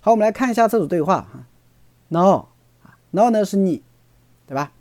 [0.00, 1.46] 好，我们来看一下这组对话哈。
[2.08, 2.48] No，
[2.82, 3.82] 啊，No 呢是你，
[4.46, 4.72] 对吧？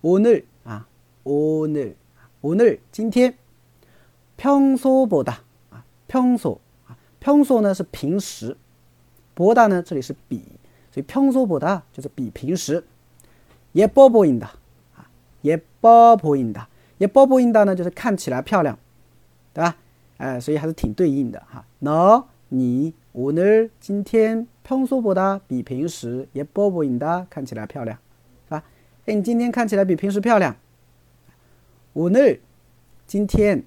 [0.00, 0.88] 오늘啊，
[1.24, 1.96] 오늘
[2.40, 3.34] 오늘今天，
[4.38, 5.38] 평소보다
[5.70, 8.56] 啊，평소啊，평소呢是平时，
[9.34, 10.42] 보다呢这里是比。
[10.90, 12.82] 所以평소보다就是比平时
[13.74, 14.48] 예뻐보인다
[14.96, 15.10] 啊，
[15.42, 18.78] 예뻐보인다예뻐보인다呢就是看起来漂亮，
[19.52, 19.76] 对吧？
[20.16, 21.66] 哎，所以还是挺对应的哈。
[21.80, 27.98] 너你오늘今天평소보다比平时예뻐보인다看起来漂亮，
[28.46, 28.64] 是吧？
[29.04, 30.56] 哎，你今天看起来比平时漂亮。
[31.92, 32.40] 오늘
[33.06, 33.62] 今天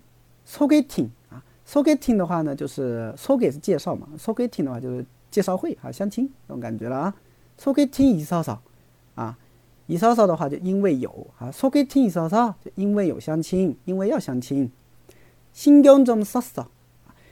[0.46, 5.06] 소개팅啊，소개팅的话呢就是소개是介绍嘛，소개팅的话就是。
[5.34, 7.16] 介绍会啊，相亲这种感觉了啊。
[7.58, 8.62] 소개팅一嫂嫂
[9.16, 9.38] 啊，
[9.88, 14.72] 一嫂嫂的话就因为有啊，소개팅一嫂嫂就因为有相亲，因为要相亲。
[15.54, 16.68] 신경좀썼 어，